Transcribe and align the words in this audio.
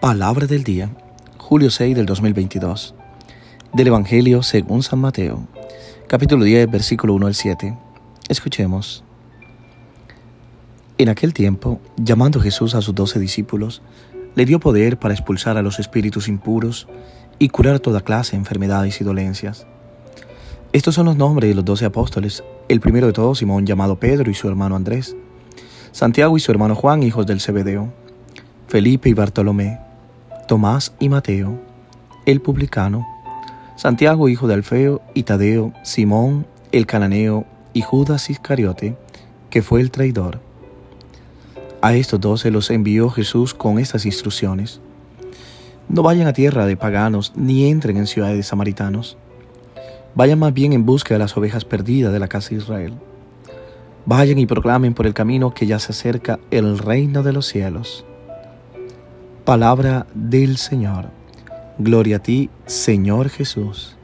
Palabra 0.00 0.46
del 0.46 0.62
día, 0.62 0.90
julio 1.38 1.72
6 1.72 1.96
del 1.96 2.06
2022. 2.06 2.94
Del 3.74 3.88
Evangelio 3.88 4.44
según 4.44 4.84
San 4.84 5.00
Mateo, 5.00 5.48
capítulo 6.06 6.44
10, 6.44 6.70
versículo 6.70 7.14
1 7.14 7.26
al 7.26 7.34
7. 7.34 7.76
Escuchemos. 8.28 9.02
En 10.98 11.08
aquel 11.08 11.34
tiempo, 11.34 11.80
llamando 11.96 12.40
Jesús 12.40 12.76
a 12.76 12.80
sus 12.80 12.94
doce 12.94 13.18
discípulos, 13.18 13.82
le 14.36 14.44
dio 14.44 14.60
poder 14.60 15.00
para 15.00 15.14
expulsar 15.14 15.56
a 15.56 15.62
los 15.62 15.80
espíritus 15.80 16.28
impuros 16.28 16.86
y 17.40 17.48
curar 17.48 17.80
toda 17.80 18.00
clase 18.00 18.32
de 18.32 18.38
enfermedades 18.38 19.00
y 19.00 19.04
dolencias. 19.04 19.66
Estos 20.72 20.94
son 20.94 21.06
los 21.06 21.16
nombres 21.16 21.48
de 21.48 21.56
los 21.56 21.64
doce 21.64 21.86
apóstoles, 21.86 22.44
el 22.68 22.78
primero 22.78 23.08
de 23.08 23.12
todos 23.12 23.38
Simón 23.38 23.66
llamado 23.66 23.98
Pedro 23.98 24.30
y 24.30 24.34
su 24.34 24.46
hermano 24.46 24.76
Andrés, 24.76 25.16
Santiago 25.90 26.36
y 26.36 26.40
su 26.40 26.52
hermano 26.52 26.76
Juan, 26.76 27.02
hijos 27.02 27.26
del 27.26 27.40
Zebedeo, 27.40 27.92
Felipe 28.68 29.08
y 29.08 29.14
Bartolomé, 29.14 29.87
Tomás 30.48 30.94
y 30.98 31.10
Mateo, 31.10 31.60
el 32.24 32.40
publicano, 32.40 33.06
Santiago 33.76 34.30
hijo 34.30 34.48
de 34.48 34.54
Alfeo 34.54 35.02
y 35.12 35.24
Tadeo, 35.24 35.74
Simón 35.84 36.46
el 36.72 36.86
cananeo 36.86 37.44
y 37.74 37.82
Judas 37.82 38.30
Iscariote, 38.30 38.96
que 39.50 39.60
fue 39.60 39.82
el 39.82 39.90
traidor. 39.90 40.40
A 41.82 41.94
estos 41.94 42.18
dos 42.18 42.40
se 42.40 42.50
los 42.50 42.70
envió 42.70 43.10
Jesús 43.10 43.52
con 43.52 43.78
estas 43.78 44.06
instrucciones. 44.06 44.80
No 45.90 46.02
vayan 46.02 46.26
a 46.26 46.32
tierra 46.32 46.64
de 46.64 46.78
paganos 46.78 47.34
ni 47.36 47.68
entren 47.68 47.98
en 47.98 48.06
ciudades 48.06 48.38
de 48.38 48.42
samaritanos. 48.42 49.18
Vayan 50.14 50.38
más 50.38 50.54
bien 50.54 50.72
en 50.72 50.86
busca 50.86 51.14
de 51.14 51.18
las 51.18 51.36
ovejas 51.36 51.66
perdidas 51.66 52.10
de 52.10 52.20
la 52.20 52.28
casa 52.28 52.50
de 52.50 52.56
Israel. 52.56 52.94
Vayan 54.06 54.38
y 54.38 54.46
proclamen 54.46 54.94
por 54.94 55.06
el 55.06 55.12
camino 55.12 55.52
que 55.52 55.66
ya 55.66 55.78
se 55.78 55.92
acerca 55.92 56.40
el 56.50 56.78
reino 56.78 57.22
de 57.22 57.34
los 57.34 57.46
cielos. 57.46 58.06
Palabra 59.48 60.06
del 60.12 60.58
Señor. 60.58 61.08
Gloria 61.78 62.16
a 62.16 62.18
ti, 62.18 62.50
Señor 62.66 63.30
Jesús. 63.30 63.96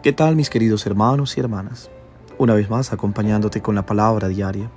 ¿Qué 0.00 0.12
tal 0.12 0.36
mis 0.36 0.50
queridos 0.50 0.86
hermanos 0.86 1.36
y 1.36 1.40
hermanas? 1.40 1.90
Una 2.38 2.54
vez 2.54 2.70
más 2.70 2.92
acompañándote 2.92 3.60
con 3.60 3.74
la 3.74 3.84
palabra 3.84 4.28
diaria. 4.28 4.70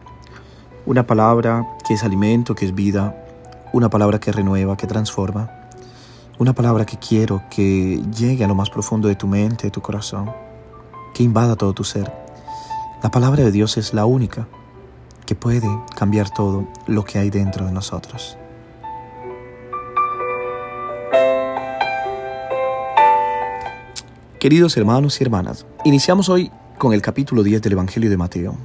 Una 0.88 1.06
palabra 1.06 1.64
que 1.88 1.94
es 1.94 2.04
alimento, 2.04 2.56
que 2.56 2.66
es 2.66 2.74
vida. 2.74 3.16
Una 3.74 3.92
palabra 3.92 4.20
que 4.20 4.32
renueva, 4.32 4.76
que 4.76 4.88
transforma. 4.88 5.52
Una 6.40 6.54
palabra 6.54 6.88
que 6.88 6.98
quiero 6.98 7.44
que 7.52 8.02
llegue 8.18 8.44
a 8.44 8.48
lo 8.48 8.56
más 8.56 8.72
profundo 8.72 9.08
de 9.08 9.16
tu 9.16 9.28
mente, 9.28 9.68
de 9.68 9.72
tu 9.72 9.84
corazón. 9.84 10.32
Que 11.14 11.22
invada 11.22 11.56
todo 11.56 11.74
tu 11.74 11.84
ser. 11.84 12.12
La 13.04 13.12
palabra 13.12 13.44
de 13.44 13.52
Dios 13.52 13.78
es 13.78 13.94
la 13.94 14.08
única 14.08 14.48
que 15.26 15.36
puede 15.36 15.68
cambiar 15.96 16.30
todo 16.30 16.68
lo 16.88 17.04
que 17.04 17.20
hay 17.20 17.30
dentro 17.30 17.66
de 17.66 17.72
nosotros. 17.72 18.38
Queridos 24.40 24.78
hermanos 24.78 25.20
y 25.20 25.24
hermanas, 25.24 25.66
iniciamos 25.86 26.30
hoy 26.30 26.52
con 26.78 26.94
el 26.94 27.02
capítulo 27.02 27.42
10 27.42 27.62
del 27.64 27.74
Evangelio 27.74 28.10
de 28.10 28.18
Mateo. 28.18 28.56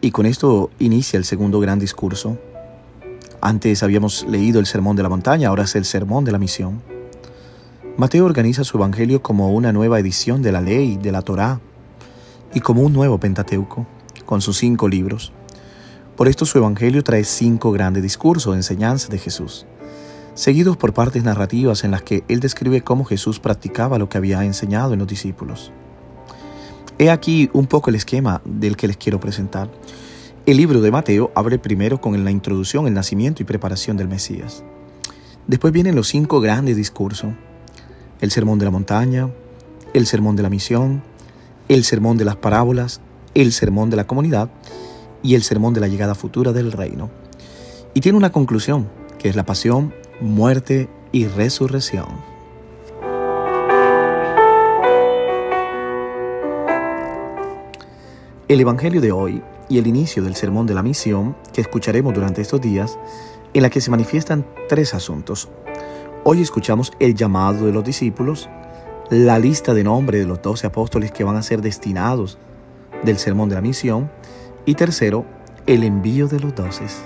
Y 0.00 0.10
con 0.10 0.26
esto 0.26 0.70
inicia 0.80 1.16
el 1.16 1.24
segundo 1.24 1.60
gran 1.60 1.78
discurso. 1.78 2.38
Antes 3.40 3.84
habíamos 3.84 4.26
leído 4.28 4.58
el 4.58 4.66
Sermón 4.66 4.96
de 4.96 5.04
la 5.04 5.08
Montaña, 5.08 5.48
ahora 5.48 5.62
es 5.62 5.76
el 5.76 5.84
Sermón 5.84 6.24
de 6.24 6.32
la 6.32 6.38
Misión. 6.38 6.82
Mateo 7.96 8.24
organiza 8.24 8.64
su 8.64 8.78
Evangelio 8.78 9.22
como 9.22 9.52
una 9.52 9.72
nueva 9.72 10.00
edición 10.00 10.42
de 10.42 10.50
la 10.50 10.60
ley, 10.60 10.96
de 10.96 11.12
la 11.12 11.22
Torá, 11.22 11.60
y 12.52 12.60
como 12.60 12.82
un 12.82 12.92
nuevo 12.92 13.18
Pentateuco, 13.18 13.86
con 14.24 14.40
sus 14.40 14.58
cinco 14.58 14.88
libros. 14.88 15.32
Por 16.22 16.28
esto 16.28 16.46
su 16.46 16.56
Evangelio 16.56 17.02
trae 17.02 17.24
cinco 17.24 17.72
grandes 17.72 18.00
discursos, 18.00 18.54
enseñanzas 18.54 19.10
de 19.10 19.18
Jesús, 19.18 19.66
seguidos 20.34 20.76
por 20.76 20.94
partes 20.94 21.24
narrativas 21.24 21.82
en 21.82 21.90
las 21.90 22.02
que 22.02 22.22
él 22.28 22.38
describe 22.38 22.82
cómo 22.82 23.04
Jesús 23.04 23.40
practicaba 23.40 23.98
lo 23.98 24.08
que 24.08 24.18
había 24.18 24.44
enseñado 24.44 24.92
en 24.92 25.00
los 25.00 25.08
discípulos. 25.08 25.72
He 26.96 27.10
aquí 27.10 27.50
un 27.52 27.66
poco 27.66 27.90
el 27.90 27.96
esquema 27.96 28.40
del 28.44 28.76
que 28.76 28.86
les 28.86 28.98
quiero 28.98 29.18
presentar. 29.18 29.68
El 30.46 30.58
libro 30.58 30.80
de 30.80 30.92
Mateo 30.92 31.32
abre 31.34 31.58
primero 31.58 32.00
con 32.00 32.22
la 32.22 32.30
introducción, 32.30 32.86
el 32.86 32.94
nacimiento 32.94 33.42
y 33.42 33.44
preparación 33.44 33.96
del 33.96 34.06
Mesías. 34.06 34.62
Después 35.48 35.72
vienen 35.72 35.96
los 35.96 36.06
cinco 36.06 36.40
grandes 36.40 36.76
discursos. 36.76 37.32
El 38.20 38.30
sermón 38.30 38.60
de 38.60 38.66
la 38.66 38.70
montaña, 38.70 39.28
el 39.92 40.06
sermón 40.06 40.36
de 40.36 40.44
la 40.44 40.50
misión, 40.50 41.02
el 41.68 41.82
sermón 41.82 42.16
de 42.16 42.26
las 42.26 42.36
parábolas, 42.36 43.00
el 43.34 43.52
sermón 43.52 43.90
de 43.90 43.96
la 43.96 44.06
comunidad 44.06 44.50
y 45.22 45.34
el 45.34 45.42
sermón 45.42 45.74
de 45.74 45.80
la 45.80 45.88
llegada 45.88 46.14
futura 46.14 46.52
del 46.52 46.72
reino. 46.72 47.10
Y 47.94 48.00
tiene 48.00 48.18
una 48.18 48.32
conclusión, 48.32 48.88
que 49.18 49.28
es 49.28 49.36
la 49.36 49.44
pasión, 49.44 49.94
muerte 50.20 50.88
y 51.12 51.26
resurrección. 51.26 52.06
El 58.48 58.60
Evangelio 58.60 59.00
de 59.00 59.12
hoy 59.12 59.42
y 59.68 59.78
el 59.78 59.86
inicio 59.86 60.22
del 60.22 60.34
sermón 60.34 60.66
de 60.66 60.74
la 60.74 60.82
misión 60.82 61.36
que 61.52 61.62
escucharemos 61.62 62.12
durante 62.12 62.42
estos 62.42 62.60
días, 62.60 62.98
en 63.54 63.62
la 63.62 63.70
que 63.70 63.80
se 63.80 63.90
manifiestan 63.90 64.46
tres 64.68 64.92
asuntos. 64.94 65.48
Hoy 66.24 66.42
escuchamos 66.42 66.92
el 67.00 67.14
llamado 67.14 67.66
de 67.66 67.72
los 67.72 67.84
discípulos, 67.84 68.48
la 69.10 69.38
lista 69.38 69.74
de 69.74 69.84
nombres 69.84 70.20
de 70.20 70.26
los 70.26 70.42
doce 70.42 70.66
apóstoles 70.66 71.12
que 71.12 71.24
van 71.24 71.36
a 71.36 71.42
ser 71.42 71.62
destinados 71.62 72.38
del 73.02 73.18
sermón 73.18 73.48
de 73.48 73.54
la 73.54 73.60
misión 73.60 74.10
y 74.64 74.74
tercero, 74.74 75.24
el 75.66 75.84
envío 75.84 76.28
de 76.28 76.40
los 76.40 76.54
doces. 76.54 77.04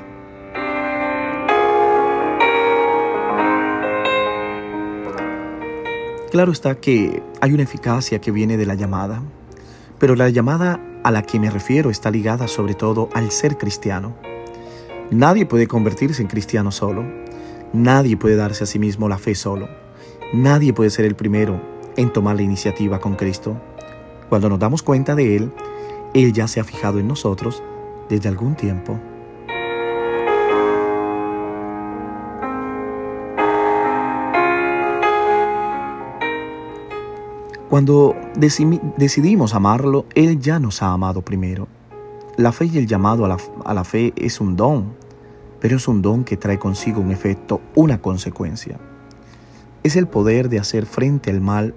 Claro 6.30 6.52
está 6.52 6.74
que 6.74 7.22
hay 7.40 7.52
una 7.52 7.62
eficacia 7.62 8.20
que 8.20 8.30
viene 8.30 8.56
de 8.56 8.66
la 8.66 8.74
llamada, 8.74 9.22
pero 9.98 10.16
la 10.16 10.28
llamada 10.28 10.80
a 11.02 11.10
la 11.10 11.22
que 11.22 11.40
me 11.40 11.50
refiero 11.50 11.88
está 11.88 12.10
ligada 12.10 12.46
sobre 12.48 12.74
todo 12.74 13.08
al 13.14 13.30
ser 13.30 13.56
cristiano. 13.56 14.14
Nadie 15.10 15.46
puede 15.46 15.66
convertirse 15.66 16.20
en 16.20 16.28
cristiano 16.28 16.72
solo, 16.72 17.04
nadie 17.72 18.16
puede 18.16 18.36
darse 18.36 18.64
a 18.64 18.66
sí 18.66 18.78
mismo 18.78 19.08
la 19.08 19.16
fe 19.18 19.34
solo, 19.34 19.68
nadie 20.34 20.74
puede 20.74 20.90
ser 20.90 21.06
el 21.06 21.14
primero 21.14 21.60
en 21.96 22.12
tomar 22.12 22.36
la 22.36 22.42
iniciativa 22.42 22.98
con 22.98 23.14
Cristo. 23.14 23.56
Cuando 24.28 24.50
nos 24.50 24.58
damos 24.58 24.82
cuenta 24.82 25.14
de 25.14 25.36
Él, 25.36 25.52
él 26.22 26.32
ya 26.32 26.48
se 26.48 26.60
ha 26.60 26.64
fijado 26.64 26.98
en 26.98 27.08
nosotros 27.08 27.62
desde 28.08 28.28
algún 28.30 28.54
tiempo. 28.54 28.98
Cuando 37.68 38.16
decidimos 38.36 39.54
amarlo, 39.54 40.06
Él 40.14 40.40
ya 40.40 40.58
nos 40.58 40.82
ha 40.82 40.92
amado 40.92 41.20
primero. 41.20 41.68
La 42.38 42.52
fe 42.52 42.66
y 42.66 42.78
el 42.78 42.86
llamado 42.86 43.26
a 43.26 43.28
la, 43.28 43.36
a 43.66 43.74
la, 43.74 43.84
fe 43.84 44.14
es 44.16 44.40
un 44.40 44.56
don, 44.56 44.94
pero 45.60 45.76
es 45.76 45.86
un 45.86 46.00
don 46.00 46.24
que 46.24 46.38
trae 46.38 46.58
consigo 46.58 47.02
un 47.02 47.10
efecto, 47.10 47.60
una 47.74 48.00
consecuencia. 48.00 48.78
Es 49.82 49.96
el 49.96 50.06
poder 50.06 50.48
de 50.48 50.60
hacer 50.60 50.86
frente 50.86 51.30
al 51.30 51.42
mal 51.42 51.74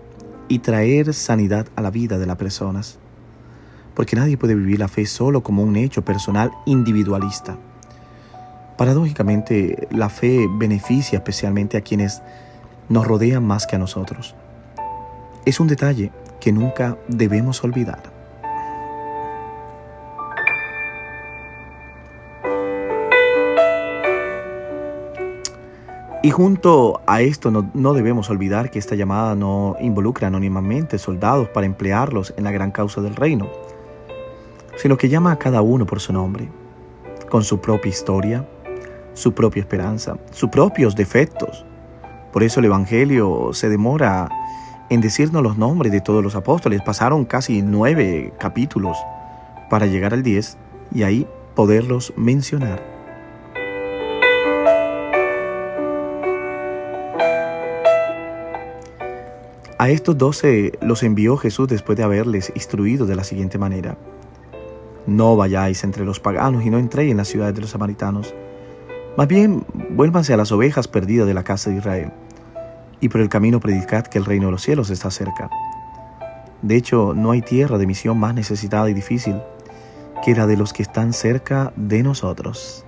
y 0.47 0.59
traer 0.59 1.13
sanidad 1.13 1.67
a 1.75 1.81
la 1.81 1.91
vida 1.91 2.17
de 2.17 2.25
las 2.25 2.37
personas 2.37 2.99
porque 3.99 4.15
nadie 4.15 4.37
puede 4.37 4.55
vivir 4.55 4.79
la 4.79 4.87
fe 4.87 5.05
solo 5.05 5.43
como 5.43 5.61
un 5.61 5.75
hecho 5.75 6.05
personal 6.05 6.53
individualista. 6.65 7.57
Paradójicamente, 8.77 9.89
la 9.91 10.07
fe 10.07 10.47
beneficia 10.49 11.17
especialmente 11.17 11.75
a 11.75 11.81
quienes 11.81 12.21
nos 12.87 13.05
rodean 13.05 13.45
más 13.45 13.67
que 13.67 13.75
a 13.75 13.79
nosotros. 13.79 14.35
Es 15.45 15.59
un 15.59 15.67
detalle 15.67 16.13
que 16.39 16.53
nunca 16.53 16.97
debemos 17.09 17.61
olvidar. 17.65 18.01
Y 26.23 26.31
junto 26.31 27.01
a 27.05 27.19
esto 27.19 27.51
no, 27.51 27.69
no, 27.73 27.93
debemos 27.93 28.29
olvidar 28.29 28.71
que 28.71 28.79
esta 28.79 28.95
llamada 28.95 29.35
no 29.35 29.75
involucra 29.81 30.29
anónimamente 30.29 30.97
soldados 30.97 31.49
para 31.49 31.65
emplearlos 31.65 32.33
en 32.37 32.45
la 32.45 32.51
gran 32.51 32.71
causa 32.71 33.01
del 33.01 33.17
reino, 33.17 33.49
sino 34.81 34.97
que 34.97 35.09
llama 35.09 35.33
a 35.33 35.39
cada 35.39 35.61
uno 35.61 35.85
por 35.85 35.99
su 35.99 36.13
nombre, 36.13 36.49
con 37.29 37.43
su 37.43 37.59
propia 37.59 37.89
historia, 37.89 38.47
su 39.13 39.33
propia 39.33 39.59
esperanza, 39.59 40.17
sus 40.31 40.49
propios 40.49 40.95
defectos. 40.95 41.65
Por 42.31 42.43
eso 42.43 42.61
el 42.61 42.67
Evangelio 42.67 43.49
se 43.51 43.67
demora 43.67 44.29
en 44.89 45.01
decirnos 45.01 45.43
los 45.43 45.57
nombres 45.57 45.91
de 45.91 45.99
todos 45.99 46.23
los 46.23 46.35
apóstoles. 46.35 46.81
Pasaron 46.81 47.25
casi 47.25 47.61
nueve 47.61 48.33
capítulos 48.39 48.97
para 49.69 49.85
llegar 49.85 50.13
al 50.13 50.23
diez 50.23 50.57
y 50.93 51.03
ahí 51.03 51.27
poderlos 51.55 52.13
mencionar. 52.15 52.81
A 59.77 59.89
estos 59.89 60.17
doce 60.17 60.71
los 60.81 61.03
envió 61.03 61.35
Jesús 61.35 61.67
después 61.67 61.97
de 61.97 62.03
haberles 62.03 62.51
instruido 62.55 63.05
de 63.05 63.15
la 63.15 63.23
siguiente 63.23 63.57
manera. 63.57 63.97
No 65.09 65.35
vayáis 65.35 65.83
entre 65.83 66.05
los 66.05 66.19
paganos 66.19 66.63
y 66.63 66.69
no 66.69 66.77
entréis 66.77 67.09
en 67.09 67.17
las 67.17 67.27
ciudades 67.27 67.55
de 67.55 67.61
los 67.61 67.71
samaritanos. 67.71 68.35
Más 69.17 69.27
bien, 69.27 69.65
vuélvanse 69.89 70.35
a 70.35 70.37
las 70.37 70.51
ovejas 70.51 70.87
perdidas 70.87 71.25
de 71.25 71.33
la 71.33 71.43
casa 71.43 71.71
de 71.71 71.77
Israel. 71.77 72.11
Y 73.01 73.09
por 73.09 73.19
el 73.19 73.27
camino 73.27 73.59
predicad 73.59 74.05
que 74.05 74.19
el 74.19 74.25
reino 74.25 74.45
de 74.45 74.51
los 74.51 74.61
cielos 74.61 74.91
está 74.91 75.09
cerca. 75.09 75.49
De 76.61 76.75
hecho, 76.75 77.13
no 77.15 77.31
hay 77.31 77.41
tierra 77.41 77.79
de 77.79 77.87
misión 77.87 78.19
más 78.19 78.35
necesitada 78.35 78.87
y 78.87 78.93
difícil 78.93 79.41
que 80.23 80.35
la 80.35 80.45
de 80.45 80.57
los 80.57 80.73
que 80.73 80.83
están 80.83 81.11
cerca 81.11 81.73
de 81.75 82.03
nosotros. 82.03 82.85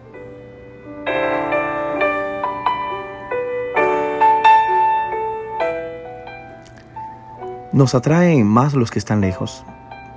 Nos 7.73 7.95
atraen 7.95 8.45
más 8.45 8.75
los 8.75 8.91
que 8.91 8.99
están 8.99 9.21
lejos, 9.21 9.65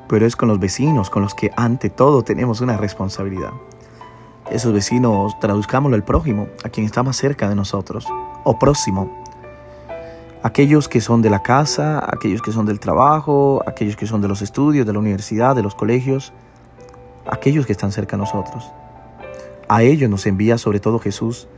pero 0.08 0.26
es 0.26 0.36
con 0.36 0.48
los 0.48 0.58
vecinos 0.58 1.10
con 1.10 1.22
los 1.22 1.34
que 1.34 1.50
ante 1.56 1.90
todo 1.90 2.22
tenemos 2.22 2.60
una 2.60 2.76
responsabilidad. 2.76 3.52
Esos 4.50 4.72
vecinos, 4.72 5.38
traduzcámoslo 5.40 5.96
al 5.96 6.04
prójimo, 6.04 6.48
a 6.64 6.68
quien 6.68 6.86
está 6.86 7.02
más 7.02 7.16
cerca 7.16 7.48
de 7.48 7.54
nosotros, 7.54 8.06
o 8.44 8.58
próximo. 8.58 9.22
Aquellos 10.42 10.88
que 10.88 11.00
son 11.00 11.22
de 11.22 11.30
la 11.30 11.42
casa, 11.42 12.04
aquellos 12.06 12.42
que 12.42 12.52
son 12.52 12.66
del 12.66 12.78
trabajo, 12.78 13.62
aquellos 13.66 13.96
que 13.96 14.06
son 14.06 14.20
de 14.20 14.28
los 14.28 14.42
estudios, 14.42 14.86
de 14.86 14.92
la 14.92 14.98
universidad, 14.98 15.56
de 15.56 15.62
los 15.62 15.74
colegios, 15.74 16.34
aquellos 17.26 17.64
que 17.64 17.72
están 17.72 17.92
cerca 17.92 18.16
de 18.16 18.22
nosotros. 18.22 18.70
A 19.68 19.82
ellos 19.82 20.10
nos 20.10 20.26
envía 20.26 20.58
sobre 20.58 20.80
todo 20.80 20.98
Jesús 20.98 21.48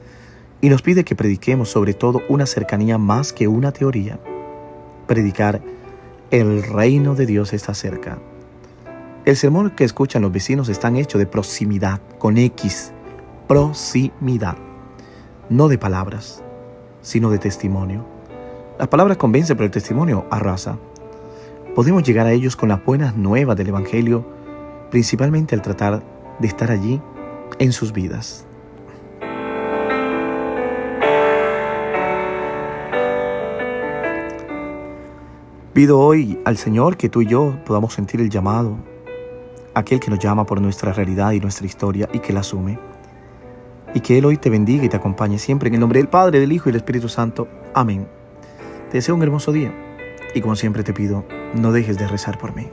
y 0.60 0.68
nos 0.68 0.82
pide 0.82 1.04
que 1.04 1.16
prediquemos 1.16 1.68
sobre 1.68 1.94
todo 1.94 2.22
una 2.28 2.46
cercanía 2.46 2.98
más 2.98 3.32
que 3.32 3.48
una 3.48 3.72
teoría. 3.72 4.20
Predicar 5.08 5.60
el 6.30 6.62
reino 6.62 7.14
de 7.16 7.26
Dios 7.26 7.52
está 7.52 7.74
cerca. 7.74 8.18
El 9.26 9.34
sermón 9.34 9.70
que 9.70 9.82
escuchan 9.82 10.22
los 10.22 10.30
vecinos 10.30 10.68
está 10.68 10.88
hecho 10.96 11.18
de 11.18 11.26
proximidad, 11.26 12.00
con 12.16 12.38
X, 12.38 12.92
proximidad, 13.48 14.56
no 15.48 15.66
de 15.66 15.78
palabras, 15.78 16.44
sino 17.02 17.28
de 17.30 17.40
testimonio. 17.40 18.06
Las 18.78 18.86
palabras 18.86 19.16
convencen, 19.16 19.56
pero 19.56 19.64
el 19.64 19.72
testimonio 19.72 20.26
arrasa. 20.30 20.78
Podemos 21.74 22.04
llegar 22.04 22.28
a 22.28 22.30
ellos 22.30 22.54
con 22.54 22.68
las 22.68 22.84
buenas 22.84 23.16
nuevas 23.16 23.56
del 23.56 23.70
Evangelio, 23.70 24.24
principalmente 24.92 25.56
al 25.56 25.62
tratar 25.62 26.04
de 26.38 26.46
estar 26.46 26.70
allí 26.70 27.02
en 27.58 27.72
sus 27.72 27.92
vidas. 27.92 28.46
Pido 35.72 35.98
hoy 35.98 36.38
al 36.44 36.56
Señor 36.58 36.96
que 36.96 37.08
tú 37.08 37.22
y 37.22 37.26
yo 37.26 37.58
podamos 37.66 37.92
sentir 37.92 38.20
el 38.20 38.30
llamado, 38.30 38.76
aquel 39.76 40.00
que 40.00 40.10
nos 40.10 40.18
llama 40.18 40.46
por 40.46 40.60
nuestra 40.62 40.92
realidad 40.94 41.32
y 41.32 41.40
nuestra 41.40 41.66
historia 41.66 42.08
y 42.12 42.20
que 42.20 42.32
la 42.32 42.40
asume. 42.40 42.78
Y 43.94 44.00
que 44.00 44.16
Él 44.16 44.24
hoy 44.24 44.38
te 44.38 44.48
bendiga 44.48 44.84
y 44.84 44.88
te 44.88 44.96
acompañe 44.96 45.38
siempre 45.38 45.68
en 45.68 45.74
el 45.74 45.80
nombre 45.80 46.00
del 46.00 46.08
Padre, 46.08 46.40
del 46.40 46.52
Hijo 46.52 46.68
y 46.68 46.72
del 46.72 46.80
Espíritu 46.80 47.10
Santo. 47.10 47.46
Amén. 47.74 48.08
Te 48.90 48.96
deseo 48.96 49.14
un 49.14 49.22
hermoso 49.22 49.52
día 49.52 49.72
y 50.34 50.40
como 50.40 50.56
siempre 50.56 50.82
te 50.82 50.94
pido, 50.94 51.26
no 51.54 51.72
dejes 51.72 51.98
de 51.98 52.08
rezar 52.08 52.38
por 52.38 52.56
mí. 52.56 52.68